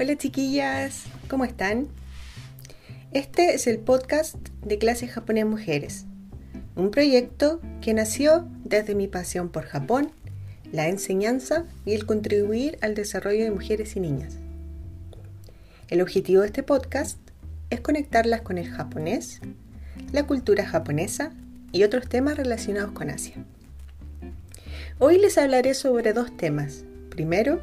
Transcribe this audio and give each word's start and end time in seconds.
Hola 0.00 0.16
chiquillas, 0.16 1.04
¿cómo 1.28 1.44
están? 1.44 1.88
Este 3.12 3.52
es 3.52 3.66
el 3.66 3.80
podcast 3.80 4.34
de 4.64 4.78
Clases 4.78 5.10
Japonés 5.10 5.44
Mujeres, 5.44 6.06
un 6.74 6.90
proyecto 6.90 7.60
que 7.82 7.92
nació 7.92 8.48
desde 8.64 8.94
mi 8.94 9.08
pasión 9.08 9.50
por 9.50 9.66
Japón, 9.66 10.10
la 10.72 10.88
enseñanza 10.88 11.66
y 11.84 11.92
el 11.92 12.06
contribuir 12.06 12.78
al 12.80 12.94
desarrollo 12.94 13.44
de 13.44 13.50
mujeres 13.50 13.94
y 13.94 14.00
niñas. 14.00 14.38
El 15.90 16.00
objetivo 16.00 16.40
de 16.40 16.46
este 16.46 16.62
podcast 16.62 17.18
es 17.68 17.82
conectarlas 17.82 18.40
con 18.40 18.56
el 18.56 18.70
japonés, 18.70 19.42
la 20.12 20.26
cultura 20.26 20.64
japonesa 20.64 21.34
y 21.72 21.82
otros 21.82 22.08
temas 22.08 22.38
relacionados 22.38 22.92
con 22.92 23.10
Asia. 23.10 23.34
Hoy 24.98 25.18
les 25.18 25.36
hablaré 25.36 25.74
sobre 25.74 26.14
dos 26.14 26.34
temas. 26.38 26.84
Primero, 27.10 27.60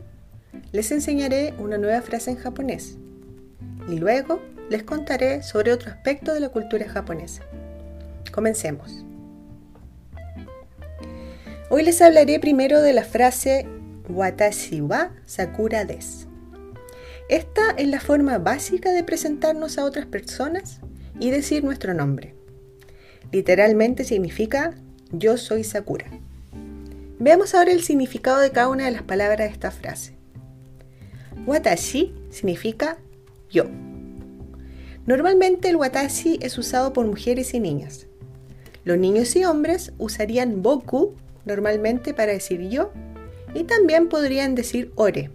les 0.71 0.92
enseñaré 0.92 1.54
una 1.60 1.78
nueva 1.78 2.02
frase 2.02 2.32
en 2.32 2.38
japonés 2.38 2.97
y 3.88 3.97
luego 3.97 4.42
les 4.70 4.83
contaré 4.83 5.43
sobre 5.43 5.71
otro 5.71 5.89
aspecto 5.89 6.33
de 6.33 6.39
la 6.39 6.50
cultura 6.50 6.88
japonesa. 6.88 7.43
Comencemos. 8.32 9.06
Hoy 11.70 11.83
les 11.83 12.02
hablaré 12.02 12.39
primero 12.39 12.82
de 12.82 12.93
la 12.93 13.04
frase 13.04 13.66
Watashi 14.10 14.82
wa 14.82 15.11
Sakura 15.25 15.86
des. 15.86 16.28
Esta 17.30 17.71
es 17.78 17.88
la 17.88 18.00
forma 18.00 18.38
básica 18.38 18.92
de 18.92 19.04
presentarnos 19.04 19.78
a 19.78 19.86
otras 19.86 20.05
personas 20.05 20.80
y 21.19 21.30
decir 21.30 21.64
nuestro 21.64 21.94
nombre. 21.94 22.36
Literalmente 23.32 24.05
significa 24.05 24.75
yo 25.11 25.38
soy 25.38 25.64
Sakura. 25.64 26.08
Veamos 27.19 27.55
ahora 27.55 27.71
el 27.71 27.83
significado 27.83 28.39
de 28.39 28.52
cada 28.52 28.69
una 28.69 28.86
de 28.86 28.92
las 28.92 29.04
palabras 29.04 29.39
de 29.39 29.54
esta 29.54 29.71
frase. 29.71 30.17
Watashi 31.47 32.13
significa 32.30 32.97
yo. 33.49 33.63
Normalmente 35.05 35.69
el 35.69 35.77
watashi 35.77 36.38
es 36.41 36.58
usado 36.58 36.91
por 36.91 37.05
mujeres 37.08 37.53
y 37.53 37.61
niñas. 37.61 38.08
Los 38.83 38.97
niños 38.97 39.33
y 39.38 39.45
hombres 39.45 39.94
usarían 39.97 40.61
boku 40.61 41.16
normalmente 41.45 42.13
para 42.13 42.33
decir 42.33 42.67
yo 42.69 42.91
y 43.53 43.63
también 43.63 44.09
podrían 44.09 44.55
decir 44.55 44.91
ore, 44.95 45.31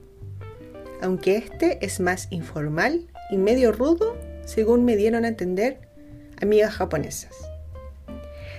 aunque 1.00 1.38
este 1.38 1.84
es 1.84 1.98
más 1.98 2.28
informal 2.30 3.06
y 3.30 3.38
medio 3.38 3.72
rudo 3.72 4.14
según 4.44 4.84
me 4.84 4.96
dieron 4.96 5.24
a 5.24 5.28
entender 5.28 5.80
amigas 6.42 6.74
japonesas. 6.74 7.34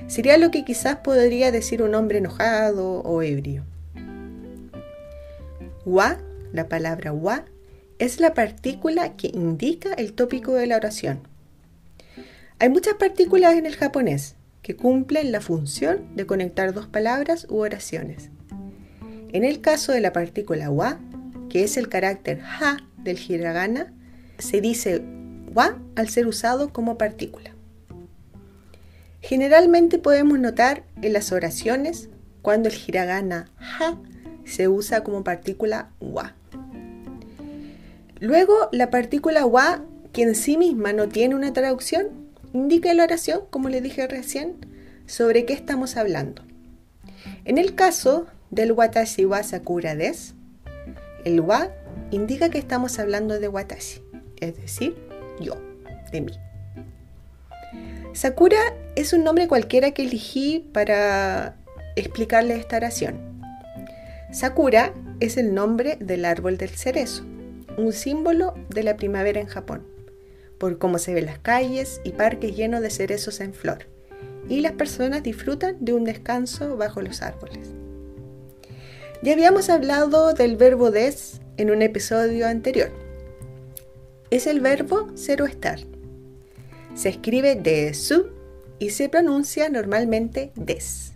Sería 0.08 0.38
lo 0.38 0.50
que 0.50 0.66
quizás 0.66 0.98
podría 0.98 1.52
decir 1.52 1.84
un 1.84 1.94
hombre 1.94 2.18
enojado 2.18 3.02
o 3.02 3.22
ebrio. 3.22 3.64
Wa, 5.86 6.18
la 6.54 6.70
palabra 6.70 7.12
wa, 7.12 7.44
es 8.00 8.20
la 8.20 8.34
partícula 8.34 9.18
que 9.18 9.28
indica 9.28 9.94
el 9.94 10.14
tópico 10.14 10.54
de 10.54 10.68
la 10.68 10.78
oración. 10.78 11.28
Hay 12.60 12.70
muchas 12.70 12.94
partículas 12.94 13.56
en 13.56 13.66
el 13.66 13.76
japonés 13.76 14.36
que 14.62 14.76
cumplen 14.76 15.32
la 15.32 15.42
función 15.42 16.16
de 16.16 16.26
conectar 16.26 16.74
dos 16.74 16.88
palabras 16.88 17.46
u 17.50 17.58
oraciones. 17.58 18.30
En 19.34 19.44
el 19.44 19.60
caso 19.60 19.92
de 19.92 20.00
la 20.00 20.14
partícula 20.14 20.70
wa, 20.70 21.00
que 21.50 21.64
es 21.64 21.76
el 21.76 21.90
carácter 21.90 22.42
ha 22.42 22.78
del 22.98 23.20
hiragana, 23.20 23.92
se 24.38 24.62
dice 24.62 25.04
wa 25.54 25.78
al 25.96 26.10
ser 26.10 26.28
usado 26.28 26.72
como 26.72 26.98
partícula. 26.98 27.52
Generalmente 29.22 29.98
podemos 30.00 30.40
notar 30.40 30.84
en 31.02 31.14
las 31.14 31.32
oraciones 31.32 32.10
cuando 32.42 32.70
el 32.70 32.76
hiragana 32.76 33.50
ha 33.60 33.98
se 34.46 34.68
usa 34.68 35.04
como 35.04 35.24
partícula 35.24 35.90
wa. 36.00 36.34
Luego, 38.20 38.70
la 38.72 38.90
partícula 38.90 39.46
wa, 39.46 39.84
que 40.12 40.24
en 40.24 40.36
sí 40.36 40.58
misma 40.58 40.94
no 40.94 41.10
tiene 41.10 41.36
una 41.36 41.54
traducción, 41.54 42.08
indica 42.54 42.94
la 42.94 43.04
oración, 43.04 43.42
como 43.50 43.70
le 43.70 43.82
dije 43.82 44.08
recién, 44.08 44.56
sobre 45.06 45.46
qué 45.46 45.54
estamos 45.54 45.98
hablando. 45.98 46.44
En 47.46 47.58
el 47.58 47.76
caso 47.76 48.28
del 48.50 48.72
watashi 48.72 49.26
wa 49.26 49.44
sakura 49.44 49.96
des, 49.96 50.36
el 51.26 51.42
wa 51.42 51.70
indica 52.12 52.50
que 52.50 52.60
estamos 52.60 53.00
hablando 53.00 53.40
de 53.40 53.48
watashi, 53.48 54.02
es 54.40 54.56
decir, 54.56 54.96
yo, 55.40 55.56
de 56.12 56.22
mí. 56.22 56.34
Sakura 58.14 58.60
es 58.96 59.12
un 59.12 59.24
nombre 59.24 59.48
cualquiera 59.48 59.92
que 59.92 60.04
elegí 60.04 60.70
para 60.72 61.56
explicarle 61.96 62.56
esta 62.56 62.78
oración. 62.78 63.33
Sakura 64.34 64.94
es 65.22 65.38
el 65.38 65.54
nombre 65.54 65.98
del 66.02 66.26
árbol 66.26 66.58
del 66.58 66.72
cerezo, 66.72 67.24
un 67.78 67.94
símbolo 67.94 68.54
de 68.70 68.84
la 68.84 68.98
primavera 68.98 69.40
en 69.40 69.48
Japón, 69.48 69.84
por 70.58 70.78
cómo 70.78 70.98
se 70.98 71.14
ven 71.14 71.28
las 71.28 71.40
calles 71.40 72.02
y 72.04 72.12
parques 72.12 72.56
llenos 72.56 72.82
de 72.82 72.90
cerezos 72.90 73.40
en 73.40 73.54
flor, 73.54 73.86
y 74.50 74.60
las 74.60 74.74
personas 74.74 75.24
disfrutan 75.24 75.78
de 75.80 75.94
un 75.94 76.04
descanso 76.04 76.76
bajo 76.76 77.02
los 77.02 77.22
árboles. 77.22 77.70
Ya 79.22 79.34
habíamos 79.34 79.70
hablado 79.70 80.34
del 80.34 80.58
verbo 80.58 80.92
des 80.92 81.40
en 81.56 81.72
un 81.72 81.82
episodio 81.82 82.46
anterior. 82.46 82.92
Es 84.32 84.48
el 84.48 84.60
verbo 84.60 85.08
cero 85.16 85.46
estar 85.46 85.80
se 86.96 87.10
escribe 87.10 87.94
su 87.94 88.28
y 88.80 88.92
se 88.92 89.10
pronuncia 89.10 89.70
normalmente 89.70 90.52
des. 90.56 91.13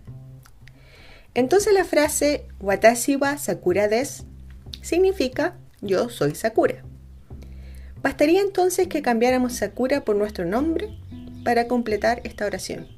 Entonces 1.38 1.72
la 1.72 1.84
frase 1.84 2.48
Watashi 2.58 3.14
wa 3.14 3.38
Sakura 3.38 3.86
des 3.86 4.24
significa 4.82 5.54
yo 5.80 6.08
soy 6.08 6.34
Sakura. 6.34 6.82
Bastaría 8.02 8.40
entonces 8.40 8.88
que 8.88 9.02
cambiáramos 9.02 9.52
Sakura 9.52 10.04
por 10.04 10.16
nuestro 10.16 10.44
nombre 10.46 10.98
para 11.44 11.68
completar 11.68 12.20
esta 12.24 12.44
oración. 12.44 12.88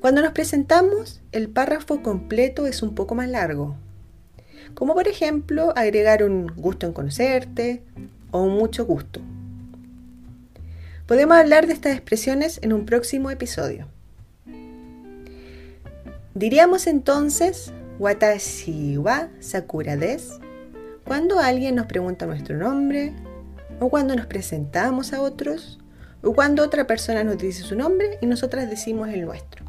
Cuando 0.00 0.22
nos 0.22 0.32
presentamos, 0.32 1.20
el 1.32 1.50
párrafo 1.50 2.02
completo 2.02 2.66
es 2.66 2.82
un 2.82 2.94
poco 2.94 3.14
más 3.14 3.28
largo, 3.28 3.76
como 4.72 4.94
por 4.94 5.06
ejemplo 5.06 5.74
agregar 5.76 6.22
un 6.22 6.46
gusto 6.46 6.86
en 6.86 6.94
conocerte 6.94 7.82
o 8.30 8.40
un 8.40 8.54
mucho 8.54 8.86
gusto. 8.86 9.20
Podemos 11.04 11.36
hablar 11.36 11.66
de 11.66 11.74
estas 11.74 11.92
expresiones 11.92 12.58
en 12.62 12.72
un 12.72 12.86
próximo 12.86 13.30
episodio. 13.30 13.86
Diríamos 16.36 16.86
entonces 16.86 17.72
Watashi 17.98 18.98
wa 18.98 19.30
Sakura 19.40 19.96
des 19.96 20.38
cuando 21.06 21.38
alguien 21.38 21.76
nos 21.76 21.86
pregunta 21.86 22.26
nuestro 22.26 22.58
nombre, 22.58 23.14
o 23.80 23.88
cuando 23.88 24.14
nos 24.14 24.26
presentamos 24.26 25.14
a 25.14 25.22
otros, 25.22 25.78
o 26.22 26.34
cuando 26.34 26.62
otra 26.62 26.86
persona 26.86 27.24
nos 27.24 27.38
dice 27.38 27.62
su 27.62 27.74
nombre 27.74 28.18
y 28.20 28.26
nosotras 28.26 28.68
decimos 28.68 29.08
el 29.08 29.22
nuestro. 29.22 29.64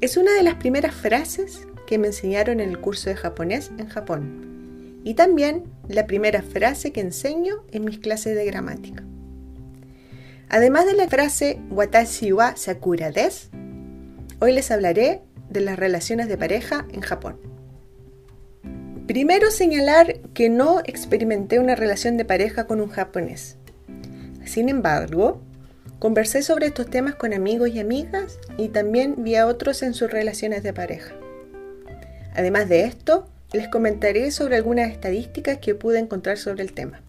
Es 0.00 0.16
una 0.16 0.32
de 0.32 0.42
las 0.42 0.54
primeras 0.54 0.94
frases 0.94 1.66
que 1.86 1.98
me 1.98 2.06
enseñaron 2.06 2.58
en 2.58 2.70
el 2.70 2.80
curso 2.80 3.10
de 3.10 3.16
japonés 3.16 3.72
en 3.76 3.88
Japón 3.88 5.02
y 5.04 5.12
también 5.16 5.64
la 5.86 6.06
primera 6.06 6.40
frase 6.40 6.92
que 6.92 7.02
enseño 7.02 7.56
en 7.72 7.84
mis 7.84 7.98
clases 7.98 8.34
de 8.34 8.46
gramática. 8.46 9.04
Además 10.48 10.86
de 10.86 10.94
la 10.94 11.08
frase 11.08 11.60
Watashi 11.68 12.32
wa 12.32 12.56
Sakura 12.56 13.10
des, 13.10 13.50
hoy 14.40 14.52
les 14.52 14.70
hablaré 14.70 15.20
de 15.50 15.60
las 15.60 15.78
relaciones 15.78 16.28
de 16.28 16.38
pareja 16.38 16.86
en 16.92 17.02
Japón. 17.02 17.38
Primero 19.06 19.50
señalar 19.50 20.20
que 20.34 20.48
no 20.48 20.80
experimenté 20.80 21.58
una 21.58 21.74
relación 21.74 22.16
de 22.16 22.24
pareja 22.24 22.66
con 22.66 22.80
un 22.80 22.88
japonés. 22.88 23.56
Sin 24.44 24.68
embargo, 24.68 25.42
conversé 25.98 26.42
sobre 26.42 26.66
estos 26.66 26.88
temas 26.88 27.16
con 27.16 27.34
amigos 27.34 27.70
y 27.70 27.80
amigas 27.80 28.38
y 28.56 28.68
también 28.68 29.16
vi 29.18 29.34
a 29.34 29.46
otros 29.46 29.82
en 29.82 29.92
sus 29.92 30.10
relaciones 30.10 30.62
de 30.62 30.72
pareja. 30.72 31.14
Además 32.34 32.68
de 32.68 32.84
esto, 32.84 33.28
les 33.52 33.68
comentaré 33.68 34.30
sobre 34.30 34.56
algunas 34.56 34.90
estadísticas 34.90 35.58
que 35.58 35.74
pude 35.74 35.98
encontrar 35.98 36.38
sobre 36.38 36.62
el 36.62 36.72
tema. 36.72 37.02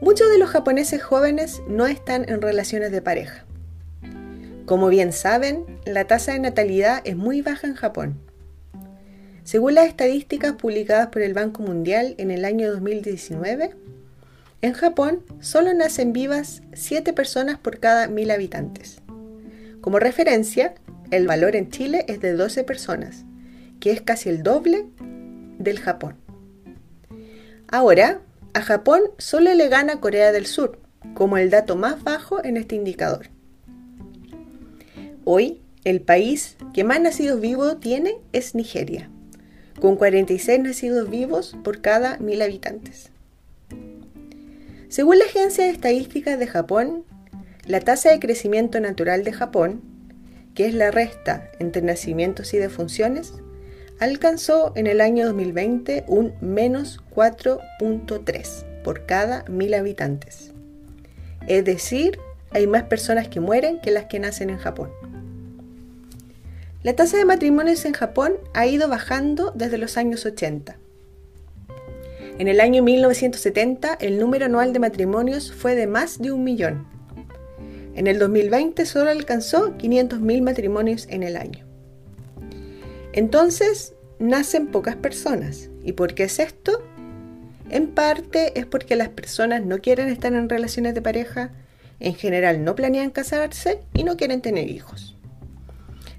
Muchos 0.00 0.30
de 0.30 0.38
los 0.38 0.50
japoneses 0.50 1.02
jóvenes 1.02 1.62
no 1.68 1.86
están 1.86 2.28
en 2.28 2.40
relaciones 2.40 2.90
de 2.90 3.02
pareja. 3.02 3.44
Como 4.66 4.88
bien 4.88 5.12
saben, 5.12 5.64
la 5.84 6.06
tasa 6.06 6.32
de 6.32 6.38
natalidad 6.38 7.02
es 7.04 7.16
muy 7.16 7.42
baja 7.42 7.66
en 7.66 7.74
Japón. 7.74 8.20
Según 9.44 9.74
las 9.74 9.88
estadísticas 9.88 10.52
publicadas 10.52 11.08
por 11.08 11.22
el 11.22 11.34
Banco 11.34 11.62
Mundial 11.62 12.14
en 12.18 12.30
el 12.30 12.44
año 12.44 12.70
2019, 12.70 13.74
en 14.62 14.72
Japón 14.72 15.24
solo 15.40 15.74
nacen 15.74 16.12
vivas 16.12 16.62
7 16.74 17.12
personas 17.12 17.58
por 17.58 17.80
cada 17.80 18.06
1000 18.06 18.30
habitantes. 18.30 19.02
Como 19.80 19.98
referencia, 19.98 20.74
el 21.10 21.26
valor 21.26 21.56
en 21.56 21.68
Chile 21.70 22.04
es 22.06 22.20
de 22.20 22.34
12 22.34 22.62
personas, 22.62 23.24
que 23.80 23.90
es 23.90 24.00
casi 24.00 24.28
el 24.28 24.44
doble 24.44 24.86
del 25.58 25.80
Japón. 25.80 26.14
Ahora, 27.66 28.20
a 28.54 28.62
Japón 28.62 29.00
solo 29.18 29.52
le 29.54 29.68
gana 29.68 29.98
Corea 29.98 30.30
del 30.30 30.46
Sur, 30.46 30.78
como 31.14 31.36
el 31.36 31.50
dato 31.50 31.74
más 31.74 32.04
bajo 32.04 32.44
en 32.44 32.56
este 32.56 32.76
indicador. 32.76 33.31
Hoy, 35.24 35.60
el 35.84 36.00
país 36.00 36.56
que 36.74 36.82
más 36.82 37.00
nacidos 37.00 37.40
vivos 37.40 37.78
tiene 37.78 38.16
es 38.32 38.56
Nigeria, 38.56 39.08
con 39.80 39.94
46 39.94 40.58
nacidos 40.58 41.08
vivos 41.08 41.56
por 41.62 41.80
cada 41.80 42.18
mil 42.18 42.42
habitantes. 42.42 43.10
Según 44.88 45.20
la 45.20 45.26
Agencia 45.26 45.64
de 45.64 45.70
Estadísticas 45.70 46.40
de 46.40 46.48
Japón, 46.48 47.04
la 47.66 47.78
tasa 47.78 48.10
de 48.10 48.18
crecimiento 48.18 48.80
natural 48.80 49.22
de 49.22 49.32
Japón, 49.32 49.80
que 50.56 50.66
es 50.66 50.74
la 50.74 50.90
resta 50.90 51.52
entre 51.60 51.82
nacimientos 51.82 52.52
y 52.52 52.58
defunciones, 52.58 53.32
alcanzó 54.00 54.72
en 54.74 54.88
el 54.88 55.00
año 55.00 55.26
2020 55.26 56.04
un 56.08 56.32
menos 56.40 57.00
4.3 57.14 58.82
por 58.82 59.06
cada 59.06 59.44
mil 59.44 59.72
habitantes. 59.74 60.52
Es 61.46 61.64
decir, 61.64 62.18
hay 62.50 62.66
más 62.66 62.82
personas 62.82 63.28
que 63.28 63.38
mueren 63.38 63.80
que 63.80 63.92
las 63.92 64.06
que 64.06 64.18
nacen 64.18 64.50
en 64.50 64.58
Japón. 64.58 64.90
La 66.82 66.96
tasa 66.96 67.16
de 67.16 67.24
matrimonios 67.24 67.84
en 67.84 67.92
Japón 67.92 68.32
ha 68.54 68.66
ido 68.66 68.88
bajando 68.88 69.52
desde 69.54 69.78
los 69.78 69.96
años 69.96 70.26
80. 70.26 70.78
En 72.38 72.48
el 72.48 72.60
año 72.60 72.82
1970 72.82 73.94
el 74.00 74.18
número 74.18 74.46
anual 74.46 74.72
de 74.72 74.80
matrimonios 74.80 75.52
fue 75.52 75.76
de 75.76 75.86
más 75.86 76.18
de 76.18 76.32
un 76.32 76.42
millón. 76.42 76.88
En 77.94 78.08
el 78.08 78.18
2020 78.18 78.84
solo 78.84 79.10
alcanzó 79.10 79.78
500.000 79.78 80.42
matrimonios 80.42 81.06
en 81.08 81.22
el 81.22 81.36
año. 81.36 81.64
Entonces, 83.12 83.94
nacen 84.18 84.66
pocas 84.66 84.96
personas. 84.96 85.70
¿Y 85.84 85.92
por 85.92 86.14
qué 86.14 86.24
es 86.24 86.40
esto? 86.40 86.82
En 87.70 87.88
parte 87.88 88.58
es 88.58 88.66
porque 88.66 88.96
las 88.96 89.10
personas 89.10 89.64
no 89.64 89.78
quieren 89.78 90.08
estar 90.08 90.32
en 90.32 90.48
relaciones 90.48 90.94
de 90.94 91.02
pareja, 91.02 91.52
en 92.00 92.16
general 92.16 92.64
no 92.64 92.74
planean 92.74 93.10
casarse 93.10 93.78
y 93.94 94.02
no 94.02 94.16
quieren 94.16 94.40
tener 94.40 94.68
hijos. 94.68 95.11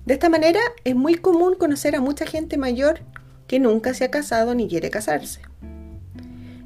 De 0.06 0.14
esta 0.14 0.30
manera 0.30 0.60
es 0.84 0.96
muy 0.96 1.16
común 1.16 1.56
conocer 1.56 1.96
a 1.96 2.02
mucha 2.02 2.26
gente 2.26 2.58
mayor 2.58 3.00
que 3.48 3.60
nunca 3.60 3.94
se 3.94 4.04
ha 4.04 4.12
casado 4.12 4.54
ni 4.54 4.68
quiere 4.68 4.90
casarse. 4.90 5.42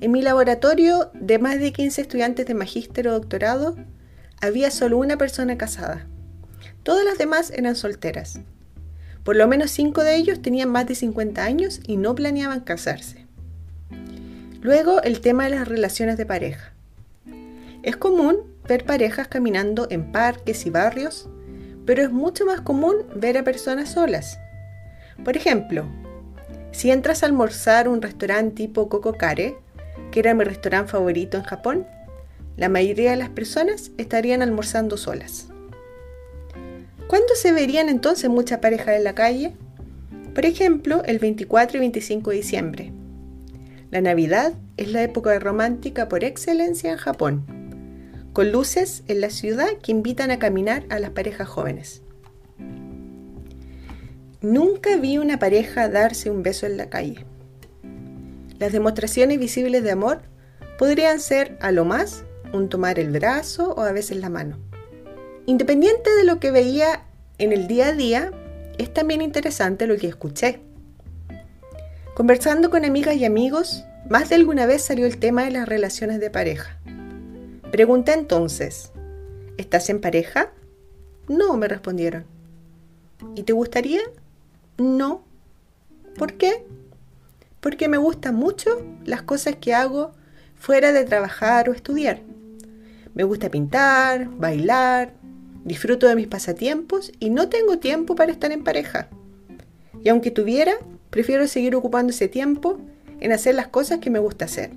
En 0.01 0.12
mi 0.12 0.22
laboratorio 0.22 1.12
de 1.13 1.39
más 1.39 1.60
de 1.60 1.72
15 1.72 2.01
estudiantes 2.01 2.45
de 2.45 2.54
magíster 2.54 3.07
o 3.07 3.13
doctorado, 3.13 3.75
había 4.42 4.72
solo 4.72 4.98
una 4.98 5.18
persona 5.18 5.57
casada. 5.57 6.07
Todas 6.84 7.04
las 7.04 7.18
demás 7.18 7.51
eran 7.51 7.75
solteras. 7.75 8.39
Por 9.24 9.36
lo 9.36 9.48
menos 9.48 9.72
cinco 9.72 10.04
de 10.04 10.16
ellos 10.16 10.42
tenían 10.42 10.69
más 10.69 10.88
de 10.88 10.95
50 10.95 11.44
años 11.44 11.80
y 11.86 11.98
no 11.98 12.16
planeaban 12.16 12.62
casarse. 12.62 13.25
Luego, 14.62 15.01
el 15.04 15.19
tema 15.19 15.45
de 15.45 15.51
las 15.51 15.68
relaciones 15.68 16.18
de 16.18 16.25
pareja. 16.25 16.74
Es 17.83 17.98
común 17.98 18.38
ver 18.68 18.86
parejas 18.86 19.28
caminando 19.28 19.88
en 19.90 20.12
parques 20.12 20.66
y 20.66 20.69
barrios, 20.69 21.30
pero 21.88 22.04
es 22.04 22.12
mucho 22.12 22.45
más 22.45 22.60
común 22.62 22.98
ver 23.16 23.38
a 23.38 23.44
personas 23.45 23.89
solas. 23.89 24.39
Por 25.24 25.38
ejemplo, 25.38 25.86
si 26.72 26.92
entras 26.92 27.24
a 27.24 27.25
almorzar 27.25 27.88
a 27.88 27.89
un 27.89 28.01
restaurante 28.01 28.56
tipo 28.56 28.89
Kokokare, 28.89 29.56
que 30.12 30.19
era 30.19 30.34
mi 30.34 30.44
restaurante 30.44 30.92
favorito 30.92 31.38
en 31.38 31.44
Japón, 31.44 31.88
la 32.57 32.68
mayoría 32.68 33.12
de 33.12 33.18
las 33.18 33.30
personas 33.30 33.92
estarían 33.98 34.42
almorzando 34.42 34.98
solas. 34.98 35.48
¿Cuándo 37.07 37.36
se 37.36 37.54
verían 37.54 37.88
entonces 37.88 38.30
muchas 38.30 38.60
parejas 38.60 38.98
en 38.98 39.06
la 39.06 39.16
calle? 39.16 39.54
Por 40.36 40.45
ejemplo, 40.45 41.04
el 41.06 41.19
24 41.19 41.78
y 41.78 41.80
25 41.80 42.31
de 42.31 42.36
diciembre. 42.36 42.92
La 43.92 44.01
Navidad 44.01 44.54
es 44.75 44.92
la 44.92 45.04
época 45.04 45.40
romántica 45.40 46.10
por 46.10 46.25
excelencia 46.25 46.92
en 46.92 46.98
Japón, 46.98 47.56
con 48.38 48.51
luces 48.51 49.01
en 49.07 49.19
la 49.19 49.31
ciudad 49.31 49.68
que 49.81 49.92
invitan 49.92 50.30
a 50.30 50.38
caminar 50.38 50.84
a 50.89 51.00
las 51.00 51.10
parejas 51.10 51.48
jóvenes. 51.48 52.04
Nunca 54.42 54.95
vi 54.98 55.18
una 55.18 55.39
pareja 55.39 55.89
darse 55.89 56.30
un 56.30 56.44
beso 56.44 56.68
en 56.68 56.78
la 56.78 56.88
calle. 56.88 57.25
Las 58.60 58.74
demostraciones 58.74 59.39
visibles 59.39 59.81
de 59.81 59.89
amor 59.89 60.22
podrían 60.78 61.19
ser 61.19 61.57
a 61.62 61.72
lo 61.72 61.84
más 61.84 62.25
un 62.54 62.69
tomar 62.69 63.00
el 63.00 63.10
brazo 63.10 63.74
o 63.74 63.81
a 63.81 63.92
veces 63.92 64.18
la 64.18 64.30
mano. 64.30 64.60
Independiente 65.48 66.16
de 66.16 66.24
lo 66.24 66.40
que 66.40 66.51
veía 66.51 67.07
en 67.40 67.51
el 67.51 67.68
día 67.68 67.88
a 67.88 67.94
día, 67.94 68.31
es 68.78 68.94
también 68.94 69.24
interesante 69.24 69.88
lo 69.88 69.98
que 69.98 70.10
escuché. 70.10 70.60
Conversando 72.13 72.69
con 72.69 72.86
amigas 72.86 73.16
y 73.16 73.25
amigos, 73.25 73.83
más 74.12 74.30
de 74.30 74.36
alguna 74.36 74.68
vez 74.68 74.83
salió 74.83 75.07
el 75.07 75.18
tema 75.18 75.45
de 75.45 75.50
las 75.50 75.68
relaciones 75.68 76.19
de 76.19 76.30
pareja. 76.30 76.78
Pregunté 77.78 78.14
entonces, 78.14 78.92
¿estás 79.58 79.92
en 79.92 80.02
pareja? 80.02 80.52
No, 81.28 81.56
me 81.58 81.68
respondieron. 81.68 82.26
¿Y 83.36 83.44
te 83.44 83.54
gustaría? 83.54 84.02
No. 84.80 85.22
¿Por 86.18 86.34
qué? 86.34 86.66
Porque 87.60 87.88
me 87.88 87.98
gustan 87.98 88.34
mucho 88.34 88.84
las 89.06 89.22
cosas 89.22 89.58
que 89.58 89.76
hago 89.76 90.12
fuera 90.56 90.92
de 90.92 91.06
trabajar 91.06 91.70
o 91.70 91.74
estudiar. 91.74 92.22
Me 93.14 93.24
gusta 93.24 93.52
pintar, 93.52 94.28
bailar, 94.28 95.14
disfruto 95.64 96.08
de 96.08 96.16
mis 96.16 96.26
pasatiempos 96.26 97.12
y 97.20 97.30
no 97.30 97.48
tengo 97.48 97.78
tiempo 97.78 98.16
para 98.16 98.32
estar 98.32 98.52
en 98.52 98.64
pareja. 98.64 99.08
Y 100.04 100.10
aunque 100.10 100.32
tuviera, 100.32 100.74
prefiero 101.12 101.48
seguir 101.48 101.76
ocupando 101.76 102.10
ese 102.10 102.28
tiempo 102.28 102.80
en 103.20 103.34
hacer 103.34 103.54
las 103.54 103.68
cosas 103.68 104.00
que 104.00 104.10
me 104.10 104.18
gusta 104.18 104.46
hacer. 104.46 104.72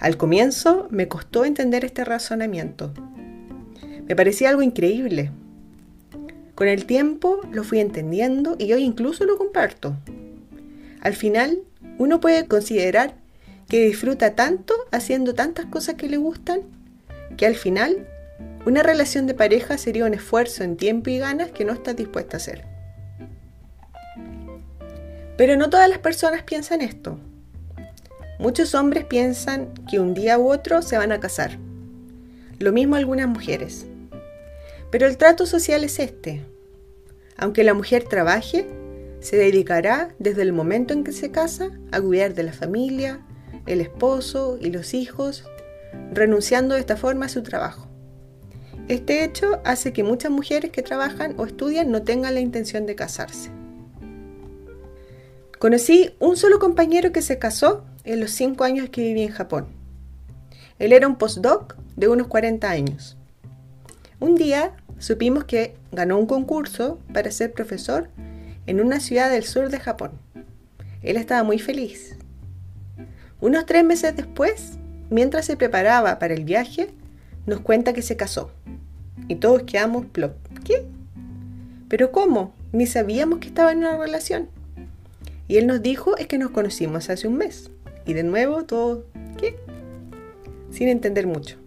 Al 0.00 0.16
comienzo 0.16 0.88
me 0.90 1.08
costó 1.08 1.44
entender 1.44 1.84
este 1.84 2.04
razonamiento. 2.04 2.92
Me 4.08 4.16
parecía 4.16 4.48
algo 4.48 4.62
increíble. 4.62 5.30
Con 6.54 6.68
el 6.68 6.86
tiempo 6.86 7.42
lo 7.52 7.64
fui 7.64 7.80
entendiendo 7.80 8.56
y 8.58 8.72
hoy 8.72 8.82
incluso 8.82 9.26
lo 9.26 9.36
comparto. 9.36 9.94
Al 11.02 11.14
final, 11.14 11.58
uno 11.98 12.18
puede 12.18 12.46
considerar 12.46 13.14
que 13.68 13.84
disfruta 13.84 14.34
tanto 14.34 14.74
haciendo 14.90 15.34
tantas 15.34 15.66
cosas 15.66 15.96
que 15.96 16.08
le 16.08 16.16
gustan 16.16 16.62
que 17.36 17.46
al 17.46 17.54
final 17.54 18.08
una 18.66 18.82
relación 18.82 19.26
de 19.26 19.34
pareja 19.34 19.78
sería 19.78 20.06
un 20.06 20.14
esfuerzo 20.14 20.64
en 20.64 20.76
tiempo 20.76 21.10
y 21.10 21.18
ganas 21.18 21.50
que 21.50 21.64
no 21.66 21.74
estás 21.74 21.94
dispuesta 21.94 22.36
a 22.36 22.38
hacer. 22.38 22.64
Pero 25.36 25.56
no 25.56 25.70
todas 25.70 25.88
las 25.88 25.98
personas 25.98 26.42
piensan 26.42 26.80
esto. 26.80 27.18
Muchos 28.40 28.74
hombres 28.74 29.04
piensan 29.04 29.68
que 29.86 30.00
un 30.00 30.14
día 30.14 30.38
u 30.38 30.50
otro 30.50 30.80
se 30.80 30.96
van 30.96 31.12
a 31.12 31.20
casar. 31.20 31.58
Lo 32.58 32.72
mismo 32.72 32.96
algunas 32.96 33.28
mujeres. 33.28 33.84
Pero 34.90 35.06
el 35.06 35.18
trato 35.18 35.44
social 35.44 35.84
es 35.84 35.98
este. 35.98 36.42
Aunque 37.36 37.64
la 37.64 37.74
mujer 37.74 38.04
trabaje, 38.04 38.66
se 39.20 39.36
dedicará 39.36 40.14
desde 40.18 40.40
el 40.40 40.54
momento 40.54 40.94
en 40.94 41.04
que 41.04 41.12
se 41.12 41.30
casa 41.30 41.68
a 41.92 42.00
cuidar 42.00 42.32
de 42.32 42.44
la 42.44 42.54
familia, 42.54 43.20
el 43.66 43.82
esposo 43.82 44.56
y 44.58 44.70
los 44.70 44.94
hijos, 44.94 45.44
renunciando 46.10 46.76
de 46.76 46.80
esta 46.80 46.96
forma 46.96 47.26
a 47.26 47.28
su 47.28 47.42
trabajo. 47.42 47.88
Este 48.88 49.22
hecho 49.22 49.60
hace 49.66 49.92
que 49.92 50.02
muchas 50.02 50.32
mujeres 50.32 50.70
que 50.70 50.80
trabajan 50.80 51.34
o 51.36 51.44
estudian 51.44 51.90
no 51.90 52.04
tengan 52.04 52.32
la 52.32 52.40
intención 52.40 52.86
de 52.86 52.94
casarse. 52.94 53.50
Conocí 55.58 56.14
un 56.20 56.38
solo 56.38 56.58
compañero 56.58 57.12
que 57.12 57.20
se 57.20 57.38
casó 57.38 57.84
en 58.04 58.20
los 58.20 58.30
cinco 58.30 58.64
años 58.64 58.88
que 58.90 59.02
viví 59.02 59.22
en 59.22 59.30
Japón. 59.30 59.66
Él 60.78 60.92
era 60.92 61.06
un 61.06 61.16
postdoc 61.16 61.76
de 61.96 62.08
unos 62.08 62.26
40 62.28 62.70
años. 62.70 63.16
Un 64.18 64.34
día 64.34 64.72
supimos 64.98 65.44
que 65.44 65.76
ganó 65.92 66.18
un 66.18 66.26
concurso 66.26 66.98
para 67.12 67.30
ser 67.30 67.52
profesor 67.52 68.08
en 68.66 68.80
una 68.80 69.00
ciudad 69.00 69.30
del 69.30 69.44
sur 69.44 69.68
de 69.68 69.80
Japón. 69.80 70.12
Él 71.02 71.16
estaba 71.16 71.42
muy 71.42 71.58
feliz. 71.58 72.16
Unos 73.40 73.66
tres 73.66 73.84
meses 73.84 74.14
después, 74.14 74.78
mientras 75.08 75.46
se 75.46 75.56
preparaba 75.56 76.18
para 76.18 76.34
el 76.34 76.44
viaje, 76.44 76.90
nos 77.46 77.60
cuenta 77.60 77.92
que 77.92 78.02
se 78.02 78.16
casó. 78.16 78.50
Y 79.28 79.36
todos 79.36 79.62
quedamos 79.62 80.06
plop. 80.06 80.34
¿Qué? 80.64 80.86
¿Pero 81.88 82.12
cómo? 82.12 82.54
Ni 82.72 82.86
sabíamos 82.86 83.38
que 83.38 83.48
estaba 83.48 83.72
en 83.72 83.78
una 83.78 83.96
relación. 83.96 84.48
Y 85.48 85.56
él 85.56 85.66
nos 85.66 85.82
dijo 85.82 86.16
es 86.16 86.26
que 86.26 86.38
nos 86.38 86.50
conocimos 86.50 87.10
hace 87.10 87.26
un 87.26 87.36
mes. 87.36 87.70
Y 88.10 88.12
de 88.12 88.24
nuevo 88.24 88.64
todo, 88.64 89.04
¿qué? 89.38 89.54
Sin 90.72 90.88
entender 90.88 91.28
mucho. 91.28 91.58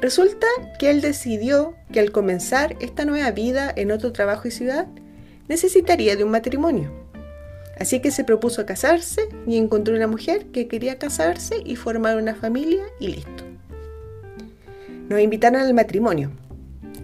Resulta 0.00 0.46
que 0.78 0.88
él 0.88 1.02
decidió 1.02 1.74
que 1.92 2.00
al 2.00 2.12
comenzar 2.12 2.78
esta 2.80 3.04
nueva 3.04 3.30
vida 3.32 3.70
en 3.76 3.92
otro 3.92 4.10
trabajo 4.10 4.48
y 4.48 4.52
ciudad, 4.52 4.86
necesitaría 5.48 6.16
de 6.16 6.24
un 6.24 6.30
matrimonio. 6.30 6.90
Así 7.78 8.00
que 8.00 8.10
se 8.10 8.24
propuso 8.24 8.64
casarse 8.64 9.28
y 9.46 9.58
encontró 9.58 9.94
una 9.94 10.06
mujer 10.06 10.46
que 10.46 10.66
quería 10.66 10.98
casarse 10.98 11.56
y 11.62 11.76
formar 11.76 12.16
una 12.16 12.34
familia 12.34 12.84
y 12.98 13.08
listo. 13.08 13.44
Nos 15.10 15.20
invitaron 15.20 15.60
al 15.60 15.74
matrimonio, 15.74 16.30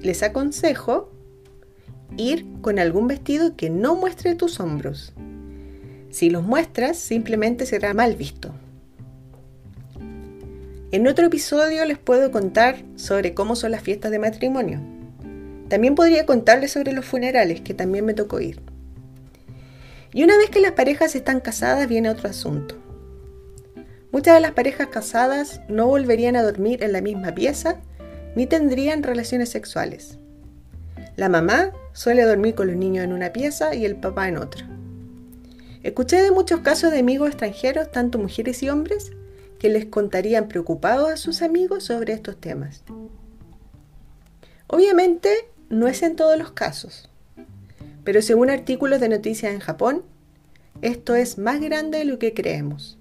les 0.00 0.22
aconsejo 0.22 1.12
ir 2.16 2.46
con 2.62 2.78
algún 2.78 3.06
vestido 3.06 3.54
que 3.54 3.68
no 3.68 3.96
muestre 3.96 4.34
tus 4.34 4.60
hombros. 4.60 5.12
Si 6.16 6.30
los 6.30 6.42
muestras, 6.42 6.96
simplemente 6.96 7.66
será 7.66 7.92
mal 7.92 8.16
visto. 8.16 8.54
En 10.90 11.06
otro 11.08 11.26
episodio 11.26 11.85
les 11.85 11.99
puedo 11.99 12.30
contar 12.30 12.78
sobre 12.94 13.35
cómo 13.35 13.54
son 13.54 13.73
las 13.73 13.82
fiestas 13.82 14.11
de 14.11 14.18
matrimonio. 14.18 14.80
También 15.68 15.94
podría 15.94 16.25
contarles 16.25 16.73
sobre 16.73 16.94
los 16.94 17.04
funerales, 17.04 17.61
que 17.61 17.75
también 17.75 18.06
me 18.06 18.14
tocó 18.14 18.40
ir. 18.40 18.62
Y 20.14 20.25
una 20.25 20.38
vez 20.38 20.49
que 20.49 20.61
las 20.61 20.73
parejas 20.73 21.14
están 21.14 21.40
casadas 21.40 21.87
viene 21.87 22.08
otro 22.08 22.30
asunto. 22.30 22.76
Muchas 24.11 24.37
de 24.37 24.40
las 24.40 24.52
parejas 24.52 24.87
casadas 24.87 25.61
no 25.68 25.87
volverían 25.87 26.37
a 26.37 26.42
dormir 26.42 26.82
en 26.82 26.92
la 26.92 27.02
misma 27.02 27.35
pieza 27.35 27.76
ni 28.35 28.46
tendrían 28.46 29.02
relaciones 29.02 29.50
sexuales. 29.50 30.18
La 31.16 31.28
mamá 31.28 31.73
suele 31.92 32.23
dormir 32.23 32.54
con 32.54 32.68
los 32.68 32.76
niños 32.76 33.04
en 33.04 33.12
una 33.12 33.35
pieza 33.35 33.75
y 33.75 33.85
el 33.85 33.96
papá 33.96 34.28
en 34.28 34.38
otra. 34.38 34.75
Escuché 35.87 36.21
de 36.21 36.33
muchos 36.33 36.62
casos 36.62 36.90
de 36.90 36.99
amigos 36.99 37.28
extranjeros, 37.28 37.93
tanto 37.93 38.19
mujeres 38.19 38.61
y 38.64 38.69
hombres, 38.69 39.12
que 39.61 39.69
les 39.69 39.87
contarían 39.87 40.49
preocupados 40.49 41.09
a 41.09 41.16
sus 41.16 41.43
amigos 41.43 41.85
sobre 41.85 42.12
estos 42.12 42.40
temas. 42.40 42.83
Obviamente, 44.66 45.31
no 45.69 45.87
es 45.87 46.02
en 46.02 46.16
todos 46.16 46.37
los 46.37 46.50
casos, 46.50 47.09
pero 48.02 48.21
según 48.21 48.50
artículos 48.50 48.99
de 48.99 49.09
noticias 49.09 49.55
en 49.55 49.61
Japón, 49.61 50.02
esto 50.83 51.14
es 51.14 51.38
más 51.38 51.61
grande 51.61 51.99
de 51.99 52.05
lo 52.05 52.19
que 52.19 52.35
creemos. 52.35 52.99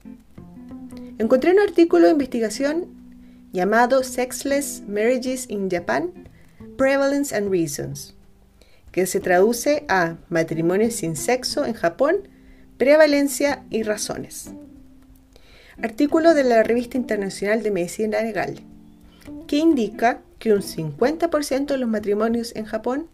Encontré 1.18 1.54
un 1.54 1.60
artículo 1.62 2.06
de 2.06 2.12
investigación 2.12 2.86
llamado 3.52 4.04
Sexless 4.04 4.84
Marriages 4.88 5.50
in 5.50 5.72
Japan, 5.72 6.30
Prevalence 6.78 7.36
and 7.36 7.50
Reasons, 7.50 8.14
que 8.92 9.08
se 9.08 9.20
traduce 9.20 9.86
a 9.88 10.18
Matrimonios 10.30 10.94
sin 10.94 11.16
sexo 11.16 11.66
en 11.66 11.74
Japón, 11.74 12.28
prevalencia 12.78 13.64
y 13.70 13.84
razones. 13.84 14.52
Artículo 15.82 16.34
de 16.34 16.44
la 16.44 16.62
Revista 16.64 16.98
Internacional 16.98 17.64
de 17.64 17.72
Medicina 17.72 18.22
Legal, 18.22 18.60
que 19.48 19.58
indica 19.58 20.22
que 20.40 20.54
un 20.54 20.62
50% 20.62 21.68
de 21.68 21.78
los 21.78 21.88
matrimonios 21.88 22.54
en 22.56 22.66
Japón 22.66 23.08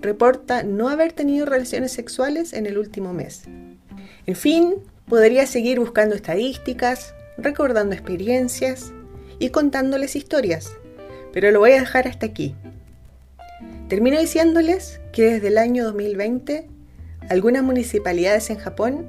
reporta 0.00 0.64
no 0.64 0.88
haber 0.88 1.12
tenido 1.12 1.46
relaciones 1.46 1.92
sexuales 1.92 2.52
en 2.52 2.66
el 2.66 2.78
último 2.78 3.12
mes. 3.12 3.44
En 4.26 4.34
fin, 4.34 4.74
podría 5.08 5.46
seguir 5.46 5.78
buscando 5.78 6.16
estadísticas, 6.16 7.14
recordando 7.38 7.94
experiencias 7.94 8.92
y 9.38 9.50
contándoles 9.50 10.16
historias, 10.16 10.72
pero 11.32 11.52
lo 11.52 11.60
voy 11.60 11.72
a 11.72 11.80
dejar 11.80 12.08
hasta 12.08 12.26
aquí. 12.26 12.56
Termino 13.88 14.18
diciéndoles 14.18 15.00
que 15.12 15.34
desde 15.34 15.48
el 15.48 15.58
año 15.58 15.84
2020 15.84 16.75
algunas 17.28 17.62
municipalidades 17.62 18.50
en 18.50 18.58
Japón 18.58 19.06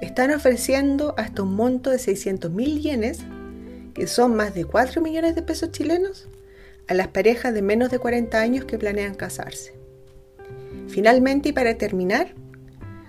están 0.00 0.30
ofreciendo 0.30 1.14
hasta 1.16 1.42
un 1.42 1.54
monto 1.54 1.90
de 1.90 1.98
600 1.98 2.50
mil 2.50 2.80
yenes, 2.80 3.20
que 3.94 4.06
son 4.06 4.36
más 4.36 4.54
de 4.54 4.64
4 4.64 5.00
millones 5.00 5.34
de 5.34 5.42
pesos 5.42 5.72
chilenos, 5.72 6.28
a 6.86 6.94
las 6.94 7.08
parejas 7.08 7.54
de 7.54 7.62
menos 7.62 7.90
de 7.90 7.98
40 7.98 8.38
años 8.38 8.64
que 8.64 8.78
planean 8.78 9.14
casarse. 9.14 9.74
Finalmente, 10.88 11.48
y 11.48 11.52
para 11.52 11.76
terminar, 11.76 12.34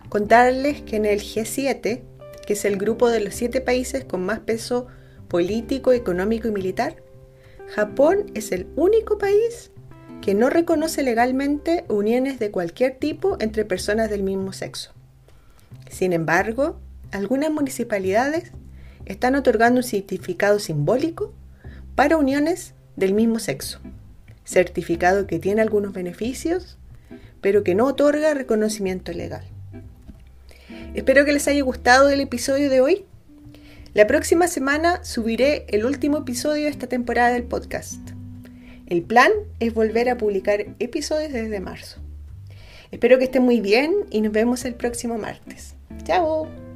contarles 0.10 0.82
que 0.82 0.96
en 0.96 1.06
el 1.06 1.20
G7, 1.20 2.02
que 2.46 2.54
es 2.54 2.66
el 2.66 2.78
grupo 2.78 3.10
de 3.10 3.20
los 3.20 3.36
siete 3.36 3.62
países 3.62 4.06
con 4.06 4.26
más 4.26 4.40
peso 4.40 4.88
político, 5.28 5.92
económico 5.92 6.48
y 6.48 6.52
militar, 6.52 7.04
Japón 7.68 8.32
es 8.34 8.52
el 8.52 8.68
único 8.76 9.18
país 9.18 9.72
que 10.22 10.34
no 10.34 10.50
reconoce 10.50 11.04
legalmente 11.04 11.86
uniones 11.88 12.40
de 12.40 12.52
cualquier 12.52 12.96
tipo 12.96 13.38
entre 13.40 13.66
personas 13.66 14.10
del 14.10 14.24
mismo 14.24 14.54
sexo. 14.54 14.94
Sin 15.90 16.14
embargo, 16.14 16.80
algunas 17.12 17.52
municipalidades 17.52 18.52
están 19.06 19.36
otorgando 19.36 19.80
un 19.80 19.84
certificado 19.84 20.60
simbólico 20.60 21.34
para 21.96 22.18
uniones 22.18 22.74
del 22.96 23.14
mismo 23.14 23.40
sexo, 23.40 23.80
certificado 24.44 25.28
que 25.28 25.40
tiene 25.40 25.62
algunos 25.62 25.94
beneficios, 25.94 26.78
pero 27.42 27.64
que 27.64 27.76
no 27.76 27.86
otorga 27.86 28.34
reconocimiento 28.34 29.14
legal. 29.14 29.46
Espero 30.94 31.26
que 31.26 31.32
les 31.32 31.48
haya 31.48 31.64
gustado 31.64 32.10
el 32.10 32.20
episodio 32.20 32.70
de 32.70 32.82
hoy. 32.82 33.06
La 33.94 34.08
próxima 34.08 34.48
semana 34.48 35.04
subiré 35.04 35.66
el 35.70 35.86
último 35.86 36.18
episodio 36.18 36.64
de 36.64 36.70
esta 36.70 36.88
temporada 36.88 37.30
del 37.30 37.44
podcast. 37.44 38.17
El 38.88 39.04
plan 39.04 39.32
es 39.60 39.74
volver 39.74 40.10
a 40.10 40.18
publicar 40.18 40.66
episodios 40.80 41.34
desde 41.34 41.60
marzo. 41.60 42.00
Espero 42.90 43.18
que 43.18 43.26
estén 43.26 43.44
muy 43.44 43.60
bien 43.60 43.94
y 44.10 44.22
nos 44.22 44.32
vemos 44.32 44.64
el 44.64 44.76
próximo 44.76 45.18
martes. 45.18 45.76
¡Chao! 46.06 46.67